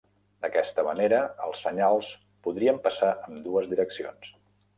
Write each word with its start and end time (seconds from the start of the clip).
D'aquesta 0.43 0.85
manera, 0.87 1.19
els 1.47 1.61
senyals 1.65 2.09
podrien 2.49 2.81
passar 2.89 3.11
ambdues 3.29 3.71
direccions. 3.77 4.35